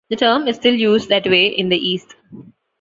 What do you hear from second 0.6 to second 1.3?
used that